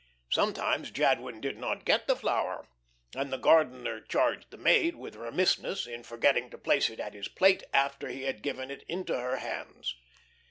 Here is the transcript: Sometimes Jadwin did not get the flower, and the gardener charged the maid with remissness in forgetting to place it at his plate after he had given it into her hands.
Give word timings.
Sometimes 0.31 0.89
Jadwin 0.89 1.41
did 1.41 1.59
not 1.59 1.85
get 1.85 2.07
the 2.07 2.15
flower, 2.15 2.67
and 3.15 3.31
the 3.31 3.37
gardener 3.37 4.01
charged 4.01 4.49
the 4.49 4.57
maid 4.57 4.95
with 4.95 5.15
remissness 5.15 5.85
in 5.85 6.01
forgetting 6.01 6.49
to 6.49 6.57
place 6.57 6.89
it 6.89 6.99
at 6.99 7.13
his 7.13 7.27
plate 7.27 7.61
after 7.71 8.07
he 8.07 8.23
had 8.23 8.41
given 8.41 8.71
it 8.71 8.81
into 8.87 9.15
her 9.15 9.35
hands. 9.37 9.93